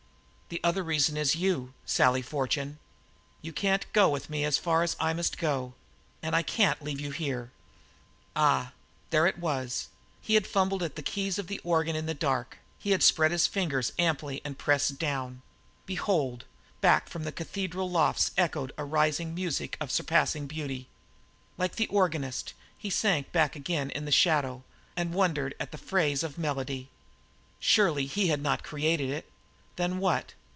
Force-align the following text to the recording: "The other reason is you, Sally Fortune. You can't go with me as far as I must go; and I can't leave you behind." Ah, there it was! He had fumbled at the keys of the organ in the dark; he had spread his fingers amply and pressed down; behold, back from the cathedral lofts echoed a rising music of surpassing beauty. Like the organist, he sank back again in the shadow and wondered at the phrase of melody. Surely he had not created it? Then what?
"The 0.49 0.59
other 0.65 0.83
reason 0.83 1.15
is 1.15 1.33
you, 1.37 1.73
Sally 1.85 2.21
Fortune. 2.21 2.77
You 3.41 3.53
can't 3.53 3.85
go 3.93 4.09
with 4.09 4.29
me 4.29 4.43
as 4.43 4.57
far 4.57 4.83
as 4.83 4.97
I 4.99 5.13
must 5.13 5.37
go; 5.37 5.75
and 6.21 6.35
I 6.35 6.41
can't 6.43 6.81
leave 6.81 6.99
you 6.99 7.11
behind." 7.11 7.51
Ah, 8.35 8.73
there 9.11 9.25
it 9.25 9.37
was! 9.39 9.87
He 10.19 10.33
had 10.33 10.45
fumbled 10.45 10.83
at 10.83 10.97
the 10.97 11.01
keys 11.03 11.39
of 11.39 11.47
the 11.47 11.59
organ 11.59 11.95
in 11.95 12.05
the 12.05 12.13
dark; 12.13 12.57
he 12.77 12.91
had 12.91 13.01
spread 13.01 13.31
his 13.31 13.47
fingers 13.47 13.93
amply 13.97 14.41
and 14.43 14.57
pressed 14.57 14.99
down; 14.99 15.41
behold, 15.85 16.43
back 16.81 17.07
from 17.07 17.23
the 17.23 17.31
cathedral 17.31 17.89
lofts 17.89 18.31
echoed 18.37 18.73
a 18.77 18.83
rising 18.83 19.33
music 19.33 19.77
of 19.79 19.89
surpassing 19.89 20.47
beauty. 20.47 20.89
Like 21.57 21.77
the 21.77 21.87
organist, 21.87 22.53
he 22.77 22.89
sank 22.89 23.31
back 23.31 23.55
again 23.55 23.89
in 23.89 24.03
the 24.03 24.11
shadow 24.11 24.65
and 24.97 25.13
wondered 25.13 25.55
at 25.61 25.71
the 25.71 25.77
phrase 25.77 26.23
of 26.23 26.37
melody. 26.37 26.89
Surely 27.61 28.05
he 28.05 28.27
had 28.27 28.41
not 28.41 28.63
created 28.65 29.09
it? 29.09 29.31
Then 29.77 29.99
what? 29.99 30.33